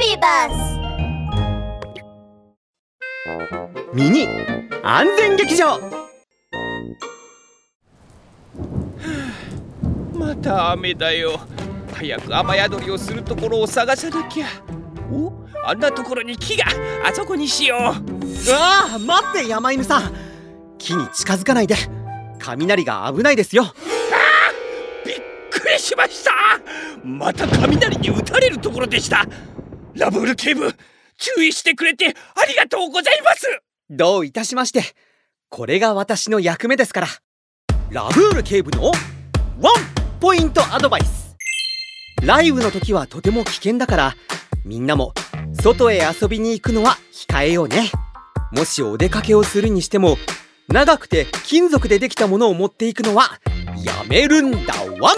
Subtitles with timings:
[0.00, 0.80] ビバス
[3.92, 4.26] ミニ
[4.82, 5.78] 安全劇場。
[10.14, 11.38] また雨だよ。
[11.92, 14.46] 早く雨宿りをするところを探さなきゃ。
[15.12, 15.34] お
[15.66, 16.64] あんなところに木が
[17.04, 17.80] あそこにしよう。
[18.54, 20.14] ああ待って山犬さん。
[20.78, 21.74] 木に近づかないで。
[22.38, 23.64] 雷が危ないですよ。
[25.04, 25.16] びっ
[25.50, 26.32] くりしました。
[27.04, 29.26] また雷に打たれるところでした
[29.94, 30.72] ラブール警部
[31.16, 33.46] 注意してくれてありがとうございます。
[33.90, 34.82] どういたしまして。
[35.48, 37.08] これが私の役目ですから。
[37.90, 38.94] ラブール警部のワン
[40.20, 41.36] ポイントアドバイス。
[42.22, 44.14] ライブの時はとても危険だから
[44.64, 45.14] みんなも
[45.60, 47.90] 外へ遊びに行くのは控えようね。
[48.52, 50.16] もしお出かけをするにしても
[50.68, 53.40] 長くて金属でできたものを持っていくのは
[53.84, 54.74] やめるんだ。
[55.00, 55.14] ワン